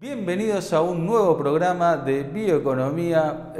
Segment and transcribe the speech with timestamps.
[0.00, 3.52] Bienvenidos a un nuevo programa de Bioeconomía,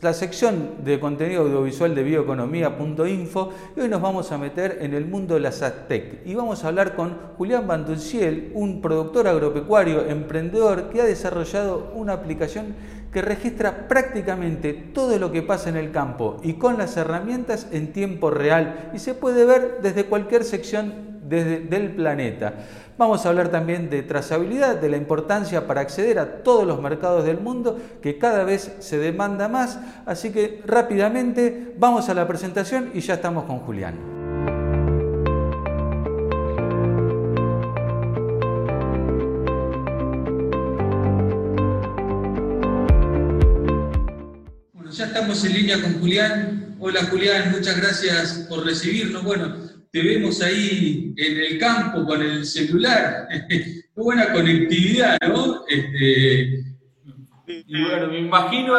[0.00, 5.04] la sección de contenido audiovisual de bioeconomía.info y hoy nos vamos a meter en el
[5.04, 10.88] mundo de la SATEC y vamos a hablar con Julián Banduciel, un productor agropecuario, emprendedor
[10.88, 12.74] que ha desarrollado una aplicación
[13.12, 17.92] que registra prácticamente todo lo que pasa en el campo y con las herramientas en
[17.92, 18.90] tiempo real.
[18.94, 22.54] Y se puede ver desde cualquier sección del planeta.
[22.96, 27.24] Vamos a hablar también de trazabilidad, de la importancia para acceder a todos los mercados
[27.24, 29.80] del mundo, que cada vez se demanda más.
[30.06, 34.14] Así que rápidamente vamos a la presentación y ya estamos con Julián.
[44.92, 46.76] Ya estamos en línea con Julián.
[46.78, 49.24] Hola Julián, muchas gracias por recibirnos.
[49.24, 49.63] Bueno,
[49.94, 53.28] te vemos ahí en el campo con el celular.
[53.48, 55.64] Qué buena conectividad, ¿no?
[55.68, 56.64] Este,
[57.46, 58.74] y bueno, me imagino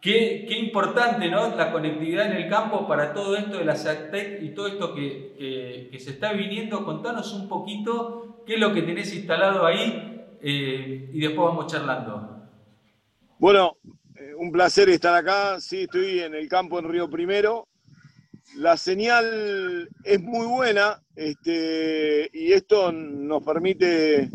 [0.00, 1.54] qué, qué, importante, ¿no?
[1.54, 5.88] La conectividad en el campo para todo esto de la SACTEC y todo esto que,
[5.92, 6.82] que, se está viniendo.
[6.86, 12.48] Contanos un poquito qué es lo que tenés instalado ahí eh, y después vamos charlando.
[13.38, 13.76] Bueno,
[14.16, 15.60] eh, un placer estar acá.
[15.60, 17.68] Sí, estoy en el campo en Río Primero
[18.56, 24.30] la señal es muy buena este, y esto nos permite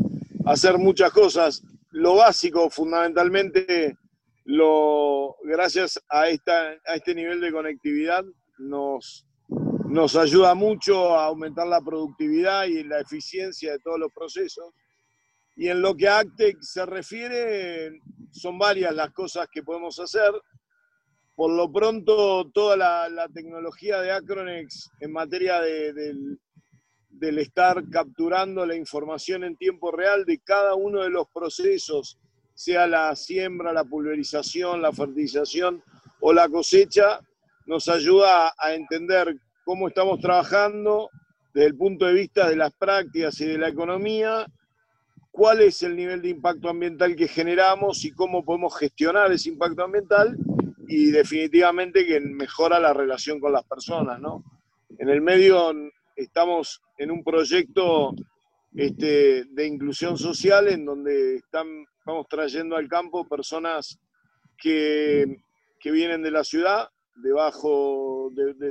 [0.46, 1.64] hacer muchas cosas.
[1.92, 3.98] Lo básico, fundamentalmente,
[4.46, 8.24] lo, gracias a, esta, a este nivel de conectividad,
[8.58, 9.26] nos,
[9.88, 14.74] nos ayuda mucho a aumentar la productividad y la eficiencia de todos los procesos.
[15.56, 17.92] Y en lo que a Actec se refiere,
[18.32, 20.32] son varias las cosas que podemos hacer.
[21.36, 26.40] Por lo pronto, toda la, tecnología de Acronex en materia del,
[27.20, 32.20] estar capturando la información en tiempo real de cada uno de los procesos,
[32.54, 35.82] sea la siembra, la pulverización, la fertilización
[36.20, 37.20] o la cosecha,
[37.66, 41.10] nos ayuda a entender cómo estamos trabajando
[41.54, 44.46] desde el punto de vista de las prácticas y de la economía,
[45.32, 49.84] cuál es el nivel de impacto ambiental que generamos y cómo podemos gestionar ese impacto
[49.84, 50.38] ambiental
[50.88, 54.44] y definitivamente que mejora la relación con las personas, ¿no?
[54.98, 55.74] En el medio
[56.16, 58.14] estamos en un proyecto
[58.76, 64.00] este, de inclusión social en donde estamos trayendo al campo personas
[64.58, 65.44] que,
[65.80, 67.30] que vienen de la ciudad, de,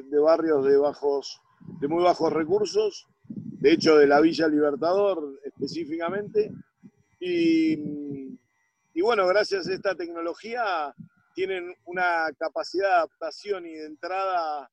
[0.02, 1.40] de, barrios de, bajos,
[1.80, 6.50] de muy bajos recursos, de hecho de la Villa Libertador específicamente,
[7.20, 7.74] y,
[8.94, 10.92] y bueno, gracias a esta tecnología
[11.34, 14.70] tienen una capacidad de adaptación y de entrada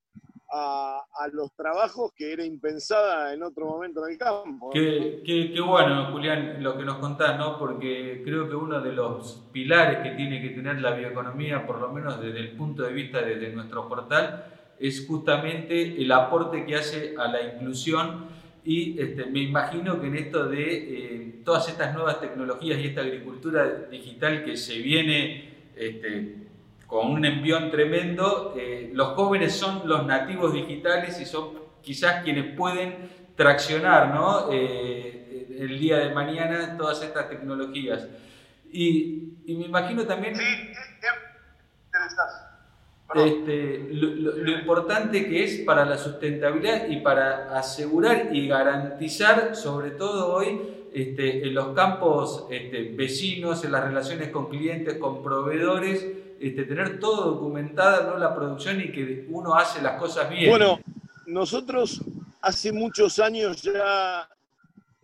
[0.51, 4.71] a, los trabajos que era impensada en otro momento en el campo.
[4.71, 7.57] Qué, qué, bueno, Julián, lo que nos contás, ¿no?
[7.59, 11.89] Porque creo que uno de los pilares que tiene que tener la bioeconomía, por lo
[11.91, 14.45] menos desde el punto de vista de, nuestro portal,
[14.79, 18.27] es justamente el aporte que hace a la inclusión
[18.63, 23.01] y este, me imagino que en esto de eh, todas estas nuevas tecnologías y esta
[23.01, 26.48] agricultura digital que se viene este,
[26.89, 28.55] con un envión tremendo.
[28.57, 31.51] Eh, los jóvenes son los nativos digitales y son
[31.81, 34.51] quizás quienes pueden traccionar ¿no?
[34.51, 38.07] Eh, el día de mañana todas estas tecnologías.
[38.71, 40.35] Y, me imagino también...
[40.35, 40.43] Sí,
[43.15, 49.91] este, lo, lo, importante que es para la sustentabilidad y para asegurar y garantizar, sobre
[49.91, 50.61] todo hoy,
[50.93, 56.05] este, en los campos este, vecinos, en las relaciones con clientes, con proveedores,
[56.39, 58.17] este, tener todo documentada, ¿no?
[58.17, 60.49] la producción y que uno hace las cosas bien.
[60.49, 60.79] Bueno,
[61.27, 62.01] nosotros
[62.41, 64.27] hace muchos años ya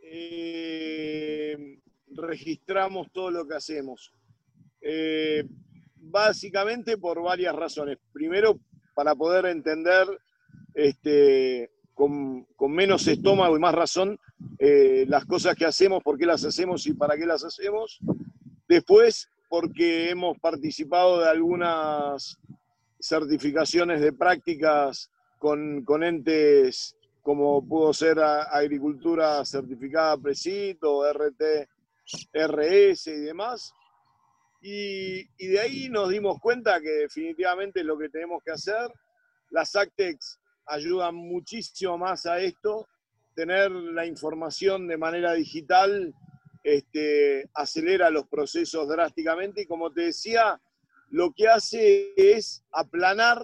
[0.01, 1.79] eh,
[2.09, 4.12] registramos todo lo que hacemos.
[4.81, 5.44] Eh,
[5.97, 7.97] básicamente por varias razones.
[8.13, 8.59] Primero,
[8.94, 10.07] para poder entender
[10.73, 14.19] este, con, menos estómago y más razón
[14.59, 18.00] eh, las cosas que hacemos, por qué las hacemos y para qué las hacemos.
[18.67, 22.37] Después, porque hemos participado de algunas
[22.99, 25.09] certificaciones de prácticas
[25.40, 31.69] con, con entes como pudo ser Agricultura Certificada Presit o RT,
[32.34, 33.73] RS y demás.
[34.61, 38.91] Y, y, de ahí nos dimos cuenta que definitivamente es lo que tenemos que hacer.
[39.51, 42.90] Las ACTEX ayudan muchísimo más a esto,
[43.34, 46.13] tener la información de manera digital
[46.66, 50.59] este, acelera los procesos drásticamente y como te decía,
[51.12, 53.41] lo que hace es aplanar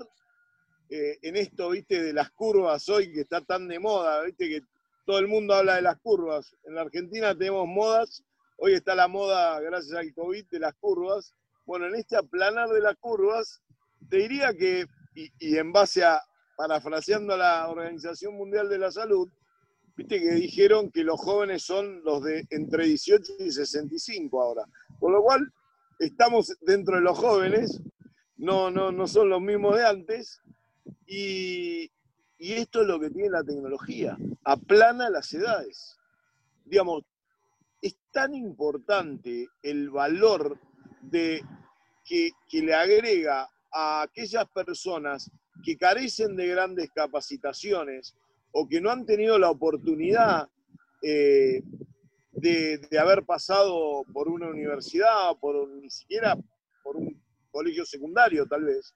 [0.89, 4.61] eh, en esto, viste, de las curvas hoy que está tan de moda, viste, que
[5.05, 6.55] todo el mundo habla de las curvas.
[6.63, 8.23] En la Argentina tenemos modas
[8.63, 11.33] hoy está la moda, gracias al COVID, de las curvas.
[11.65, 13.59] Bueno, en este aplanar de las curvas,
[14.07, 14.85] te diría que,
[15.15, 16.21] y, en base a,
[16.55, 19.27] parafraseando a la Organización Mundial de la Salud,
[19.95, 24.65] viste que dijeron que los jóvenes son los de entre 18 y 65 ahora.
[24.99, 25.51] Por lo cual,
[25.99, 27.81] estamos dentro de los jóvenes,
[28.37, 30.41] no, no, no son los mismos de antes,
[31.05, 31.91] y,
[32.37, 35.97] y esto es lo que tiene la tecnología, aplana las edades.
[36.65, 37.03] Digamos,
[37.81, 40.59] es tan importante el valor
[41.01, 41.41] de
[42.03, 45.31] que, le agrega a aquellas personas
[45.63, 48.15] que carecen de grandes capacitaciones
[48.51, 50.49] o que no han tenido la oportunidad
[51.01, 51.61] eh,
[52.31, 56.37] de, haber pasado por una universidad, por ni siquiera
[56.83, 57.21] por un
[57.51, 58.93] colegio secundario tal vez,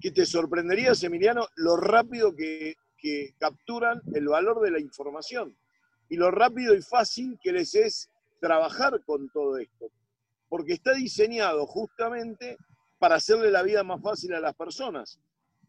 [0.00, 5.56] que te sorprendería, Emiliano, lo rápido que, que capturan el valor de la información
[6.08, 8.10] y lo rápido y fácil que les es
[8.40, 9.90] trabajar con todo esto,
[10.48, 12.56] porque está diseñado justamente
[12.98, 15.18] para hacerle la vida más fácil a las personas.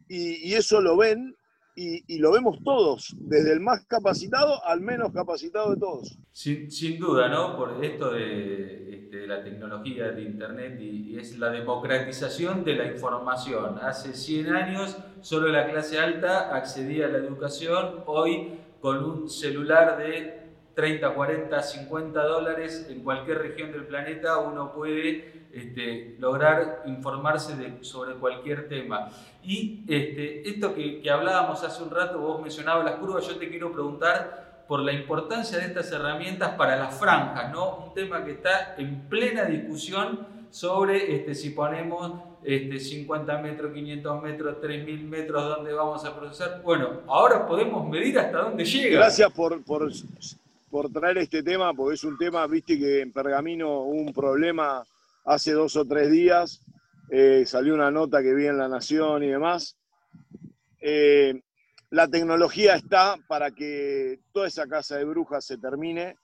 [0.07, 1.36] Y, eso lo ven
[1.75, 6.18] y, lo vemos todos, desde el más capacitado al menos capacitado de todos.
[6.31, 7.57] Sin, duda, ¿no?
[7.57, 13.80] Por esto de, este, la tecnología de Internet y, es la democratización de la información.
[13.81, 19.98] Hace 100 años solo la clase alta accedía a la educación, hoy con un celular
[19.98, 20.45] de
[20.75, 28.15] 30, 40, 50 dólares en cualquier región del planeta uno puede este, lograr informarse sobre
[28.15, 29.09] cualquier tema.
[29.43, 33.49] Y este, esto que, que, hablábamos hace un rato, vos mencionabas las curvas, yo te
[33.49, 37.77] quiero preguntar por la importancia de estas herramientas para las franjas, ¿no?
[37.87, 42.13] Un tema que está en plena discusión sobre este, si ponemos
[42.43, 46.61] este, 50 metros, 500 metros, 3000 metros, dónde vamos a procesar.
[46.63, 48.97] Bueno, ahora podemos medir hasta dónde llega.
[48.97, 49.89] Gracias por, por
[50.75, 54.83] por traer este tema, porque es un tema, viste que en Pergamino hubo un problema
[55.25, 56.62] hace dos o tres días,
[57.10, 59.77] eh, salió una nota que vi en La Nación y demás.
[60.80, 61.42] Eh,
[61.89, 66.16] la tecnología está para que toda esa casa de brujas se termine,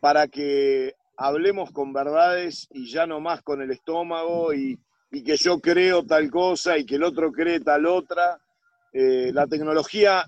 [0.00, 4.78] para que hablemos con verdades y ya no más con el estómago y,
[5.10, 8.38] que yo creo tal cosa y que el otro cree tal otra.
[8.94, 10.24] Eh, la tecnología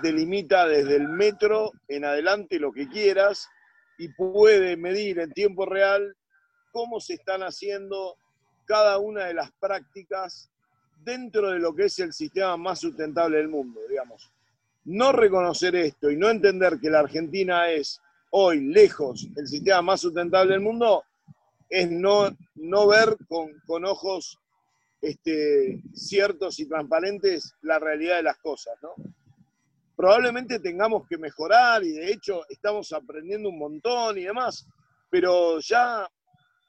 [0.00, 3.48] delimita desde el metro en adelante lo que quieras
[3.98, 6.16] y puede medir en tiempo real
[6.78, 8.16] cómo se están haciendo
[8.64, 10.48] cada una de las prácticas
[11.02, 14.30] dentro de lo que es el sistema más sustentable del mundo, digamos.
[14.84, 20.02] No reconocer esto y no entender que la Argentina es hoy lejos el sistema más
[20.02, 21.02] sustentable del mundo
[21.68, 24.38] es no, no ver con, con ojos
[25.02, 28.94] este, ciertos y transparentes la realidad de las cosas, ¿no?
[29.96, 34.64] probablemente tengamos que mejorar y de hecho estamos aprendiendo un montón y demás,
[35.10, 36.08] pero ya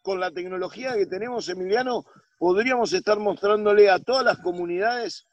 [0.01, 2.05] con la tecnología que tenemos, Emiliano,
[2.37, 5.25] podríamos estar mostrándole a todas las comunidades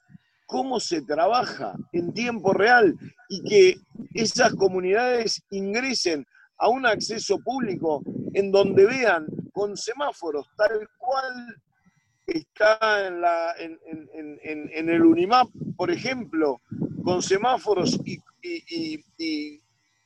[0.46, 2.94] cómo se trabaja en tiempo real
[3.28, 3.74] y que
[4.14, 6.26] esas comunidades ingresen
[6.58, 8.02] a un acceso público
[8.34, 11.56] en donde vean con semáforos tal cual
[12.26, 16.60] está en, la, en, el Unimap, por ejemplo,
[17.04, 18.20] con semáforos y,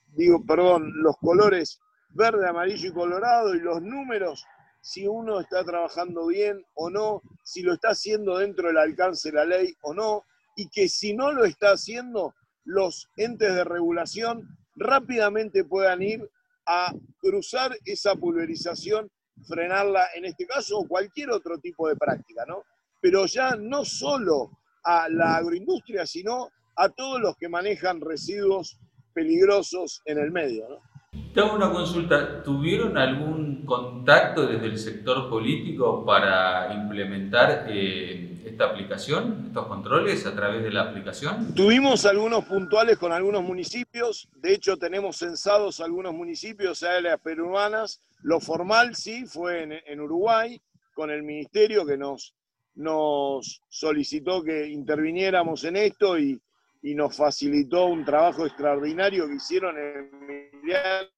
[0.09, 1.81] digo, perdón, los colores
[2.15, 4.45] verde, amarillo y colorado y los números,
[4.81, 9.37] si uno está trabajando bien o no, si lo está haciendo dentro del alcance de
[9.37, 10.25] la ley o no,
[10.57, 16.31] y que si no lo está haciendo, los entes de regulación rápidamente puedan ir
[16.67, 19.11] a cruzar esa pulverización,
[19.47, 22.65] frenarla en este caso o cualquier otro tipo de práctica, ¿no?
[23.01, 28.79] Pero ya no solo a la agroindustria, sino a todos los que manejan residuos
[29.13, 30.69] peligrosos en el medio.
[30.69, 30.90] ¿no?
[31.35, 32.43] Tengo una consulta.
[32.43, 40.35] ¿Tuvieron algún contacto desde el sector político para implementar eh, esta aplicación, estos controles a
[40.35, 41.55] través de la aplicación?
[41.55, 44.29] Tuvimos algunos puntuales con algunos municipios.
[44.35, 48.03] De hecho, tenemos censados algunos municipios, áreas peruanas.
[48.23, 50.61] Lo formal sí fue en, en Uruguay,
[50.95, 52.35] con el ministerio que nos,
[52.75, 56.41] nos solicitó que interviniéramos en esto y,
[56.83, 61.09] y nos facilitó un trabajo extraordinario que hicieron en Emiliano,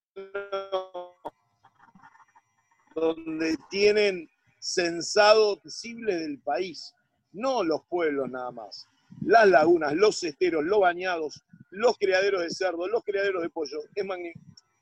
[2.95, 4.29] donde tienen
[4.59, 6.95] censado visible del país,
[7.33, 8.87] no los pueblos nada más,
[9.23, 13.79] las lagunas, los esteros, los bañados, los criaderos de cerdo, los criaderos de pollo.
[13.95, 14.07] Es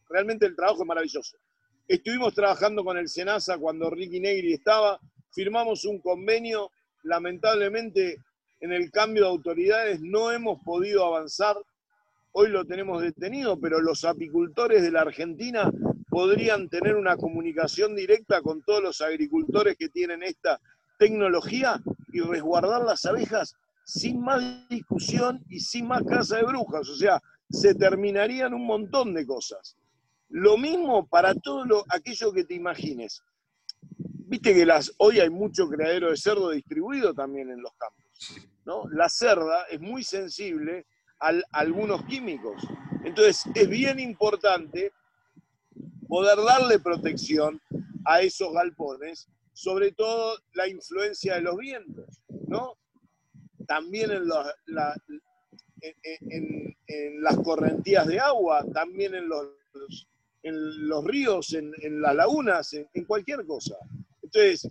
[0.09, 1.37] Realmente el trabajo es maravilloso.
[1.87, 4.99] Estuvimos trabajando con el SENASA cuando Ricky Negri estaba,
[5.33, 6.71] firmamos un convenio,
[7.03, 8.19] lamentablemente
[8.61, 11.57] en el cambio de autoridades no hemos podido avanzar.
[12.33, 15.71] Hoy lo tenemos detenido, pero los apicultores de la Argentina
[16.09, 20.61] podrían tener una comunicación directa con todos los agricultores que tienen esta
[20.99, 21.81] tecnología
[22.13, 26.89] y resguardar las abejas sin más discusión y sin más casa de brujas.
[26.89, 29.77] O sea, se terminarían un montón de cosas.
[30.29, 33.23] Lo mismo para todo lo, aquello que te imagines.
[33.83, 38.50] Viste que las, hoy hay mucho criadero de cerdo distribuido también en los campos.
[38.65, 38.89] ¿No?
[38.91, 40.87] La cerda es muy sensible
[41.21, 42.63] a algunos químicos.
[43.05, 44.93] Entonces, es bien importante
[46.09, 47.61] poder darle protección
[48.05, 52.77] a esos galpones, sobre todo la influencia de los vientos, ¿no?
[53.67, 54.27] También en,
[57.23, 59.49] las correntías de agua, también en los,
[60.43, 63.77] en los ríos, en, las lagunas, en cualquier cosa.
[64.23, 64.69] Entonces,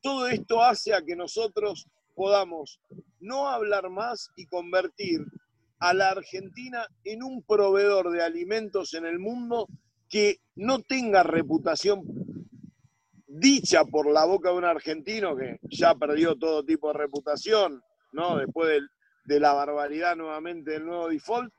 [0.00, 2.80] todo esto hace a que nosotros podamos
[3.20, 5.20] no hablar más y convertir
[5.78, 9.66] a la Argentina en un proveedor de alimentos en el mundo
[10.08, 12.02] que no tenga reputación
[13.30, 17.80] dicha por la boca de un argentino que ya perdió todo tipo de reputación,
[18.12, 18.36] ¿no?
[18.36, 18.80] Después
[19.24, 21.52] de, la barbaridad nuevamente del nuevo default,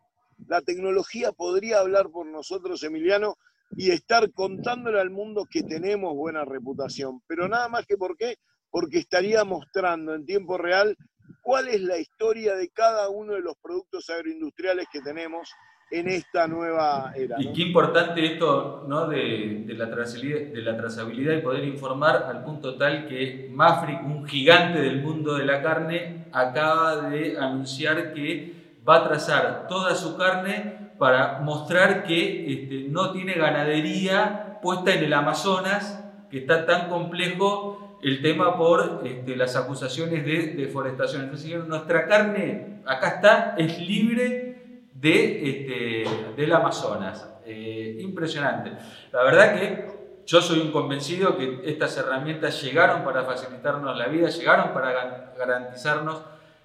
[0.47, 3.37] la tecnología podría hablar por nosotros, Emiliano,
[3.77, 7.21] y estar contándole al mundo que tenemos buena reputación.
[7.27, 8.35] Pero nada más que por qué,
[8.69, 10.97] porque estaría mostrando en tiempo real
[11.41, 15.49] cuál es la historia de cada uno de los productos agroindustriales que tenemos
[15.91, 17.35] en esta nueva era.
[17.39, 19.07] Y qué importante esto ¿no?
[19.07, 24.25] de, la trazabilidad, de la trazabilidad y poder informar al punto tal que Mafri, un
[24.25, 30.17] gigante del mundo de la carne, acaba de anunciar que va a trazar toda su
[30.17, 36.87] carne para mostrar que este, no tiene ganadería puesta en el Amazonas, que está tan
[36.89, 41.23] complejo el tema por este, las acusaciones de deforestación.
[41.23, 47.27] Entonces, nuestra carne acá está, es libre de, este, del Amazonas.
[47.45, 48.71] Eh, impresionante.
[49.11, 49.87] La verdad que
[50.25, 56.21] yo soy un convencido que estas herramientas llegaron para facilitarnos la vida, llegaron para garantizarnos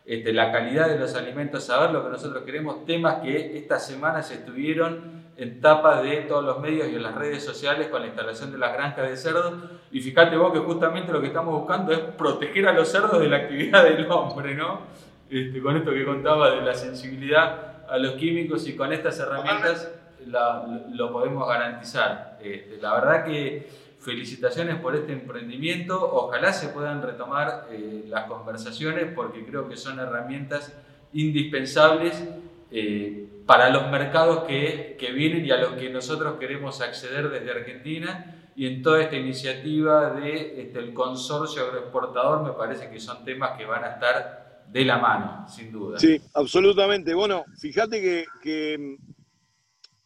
[0.06, 4.30] este, la calidad de los alimentos, saber lo que nosotros queremos, temas que estas semanas
[4.30, 8.52] estuvieron en tapas de todos los medios y en las redes sociales con la instalación
[8.52, 9.54] de las granjas de cerdos.
[9.90, 13.28] Y fíjate vos que justamente lo que estamos buscando es proteger a los cerdos de
[13.28, 14.80] la actividad del hombre, ¿no?
[15.28, 19.92] Este, con esto que contaba de la sensibilidad a los químicos y con estas herramientas
[20.26, 22.38] lo podemos garantizar.
[22.40, 23.68] Este, la verdad que
[24.06, 29.98] felicitaciones por este emprendimiento, ojalá se puedan retomar eh, las conversaciones porque creo que son
[29.98, 30.72] herramientas
[31.12, 32.22] indispensables
[32.70, 37.50] eh, para los mercados que, que, vienen y a los que nosotros queremos acceder desde
[37.50, 38.32] Argentina.
[38.54, 43.66] Y en toda esta iniciativa del este, consorcio agroexportador me parece que son temas que
[43.66, 45.98] van a estar de la mano, sin duda.
[45.98, 47.12] Sí, absolutamente.
[47.12, 48.96] Bueno, fíjate que, que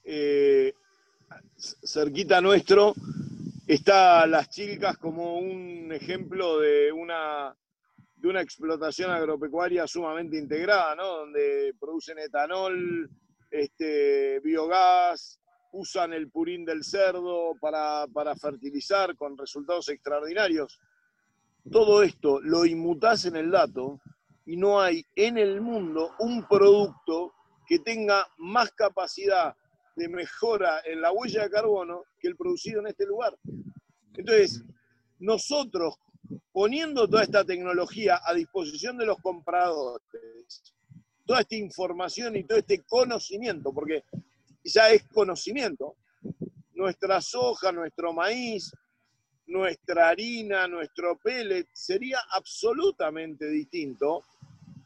[0.04, 0.72] eh,
[1.84, 2.94] cerquita nuestro
[3.74, 7.56] está Las Chilcas como un ejemplo de una
[8.16, 11.06] de una explotación agropecuaria sumamente integrada, ¿no?
[11.06, 13.08] Donde producen etanol,
[13.50, 15.40] este, biogás,
[15.72, 20.80] usan el purín del cerdo para, para fertilizar con resultados extraordinarios.
[21.70, 24.00] Todo esto lo inmutás en el dato
[24.44, 27.32] y no hay en el mundo un producto
[27.66, 29.54] que tenga más capacidad
[29.96, 33.36] de mejora en la huella de carbono que el producido en este lugar.
[34.14, 34.62] Entonces,
[35.18, 35.94] nosotros
[36.52, 40.02] poniendo toda esta tecnología a disposición de los compradores,
[41.24, 44.04] toda esta información y todo este conocimiento, porque
[44.64, 45.96] ya es conocimiento,
[46.74, 48.72] nuestra soja, nuestro maíz,
[49.46, 54.24] nuestra harina, nuestro pellet, sería absolutamente distinto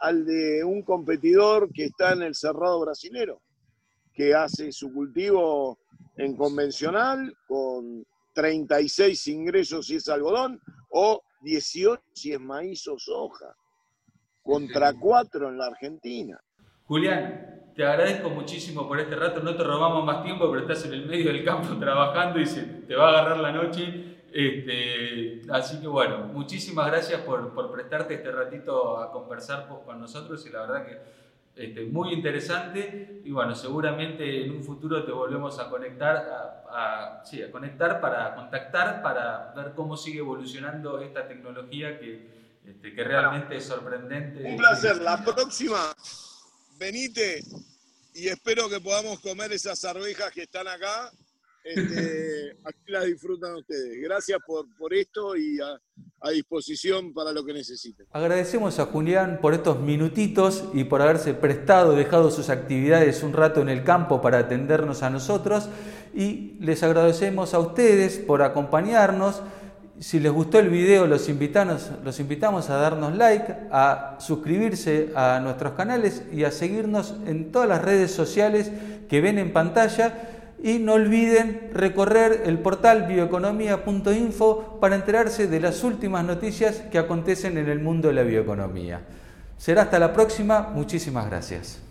[0.01, 3.41] al de un competidor que está en el cerrado brasilero,
[4.15, 5.79] que hace su cultivo
[6.17, 13.55] en convencional con 36 ingresos si es algodón, o 18 si es maíz o soja,
[14.43, 16.41] contra 4 en la Argentina.
[16.87, 20.95] Julián, te agradezco muchísimo por este rato, no te robamos más tiempo, pero estás en
[20.95, 24.13] el medio del campo trabajando y se te va a agarrar la noche.
[24.33, 30.45] Este, así que bueno, muchísimas gracias por, por prestarte este ratito a conversar con nosotros
[30.45, 31.24] y la verdad que
[31.57, 33.21] este, muy interesante.
[33.25, 36.17] Y bueno, seguramente en un futuro te volvemos a conectar,
[36.69, 42.29] a, sí, a conectar para contactar, para ver cómo sigue evolucionando esta tecnología que,
[42.67, 44.43] este, que realmente es sorprendente.
[44.43, 45.95] Un placer, la próxima,
[46.79, 47.43] venite
[48.15, 51.11] y espero que podamos comer esas arvejas que están acá
[51.65, 54.01] este, aquí la disfrutan ustedes.
[54.03, 55.81] Gracias por, por esto y a,
[56.31, 58.07] disposición para lo que necesiten.
[58.11, 63.61] Agradecemos a Julián por estos minutitos y por haberse prestado, dejado sus actividades un rato
[63.61, 65.69] en el campo para atendernos a nosotros.
[66.15, 69.43] y les agradecemos a ustedes por acompañarnos.
[70.01, 75.41] Si les gustó el video, los invitamos, los invitamos a darnos like, a suscribirse a
[75.41, 78.73] nuestros canales y a seguirnos en todas las redes sociales
[79.09, 80.44] que ven en pantalla.
[80.63, 87.59] Y no olviden recorrer el portal bioeconomía.info para enterarse de las últimas noticias que acontecen
[87.59, 89.03] en el mundo de la bioeconomía.
[89.59, 90.71] Será hasta la próxima.
[90.75, 91.84] Muchísimas gracias.